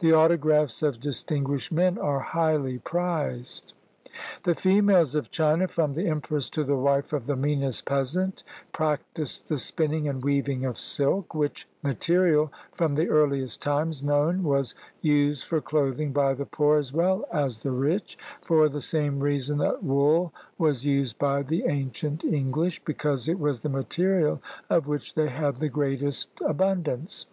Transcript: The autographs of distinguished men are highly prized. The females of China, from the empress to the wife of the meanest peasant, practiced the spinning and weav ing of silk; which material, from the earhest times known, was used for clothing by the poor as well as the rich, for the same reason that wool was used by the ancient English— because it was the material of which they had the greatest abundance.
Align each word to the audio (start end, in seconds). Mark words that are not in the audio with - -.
The 0.00 0.10
autographs 0.12 0.82
of 0.82 0.98
distinguished 0.98 1.70
men 1.70 1.96
are 1.96 2.18
highly 2.18 2.80
prized. 2.80 3.72
The 4.42 4.56
females 4.56 5.14
of 5.14 5.30
China, 5.30 5.68
from 5.68 5.92
the 5.92 6.08
empress 6.08 6.50
to 6.50 6.64
the 6.64 6.76
wife 6.76 7.12
of 7.12 7.26
the 7.28 7.36
meanest 7.36 7.84
peasant, 7.86 8.42
practiced 8.72 9.48
the 9.48 9.56
spinning 9.56 10.08
and 10.08 10.24
weav 10.24 10.48
ing 10.48 10.64
of 10.64 10.76
silk; 10.76 11.36
which 11.36 11.68
material, 11.84 12.52
from 12.72 12.96
the 12.96 13.06
earhest 13.06 13.60
times 13.62 14.02
known, 14.02 14.42
was 14.42 14.74
used 15.02 15.44
for 15.44 15.60
clothing 15.60 16.10
by 16.10 16.34
the 16.34 16.46
poor 16.46 16.76
as 16.76 16.92
well 16.92 17.24
as 17.32 17.60
the 17.60 17.70
rich, 17.70 18.18
for 18.42 18.68
the 18.68 18.80
same 18.80 19.20
reason 19.20 19.58
that 19.58 19.84
wool 19.84 20.34
was 20.58 20.84
used 20.84 21.16
by 21.16 21.44
the 21.44 21.62
ancient 21.66 22.24
English— 22.24 22.82
because 22.84 23.28
it 23.28 23.38
was 23.38 23.60
the 23.60 23.68
material 23.68 24.42
of 24.68 24.88
which 24.88 25.14
they 25.14 25.28
had 25.28 25.58
the 25.58 25.68
greatest 25.68 26.28
abundance. 26.44 27.26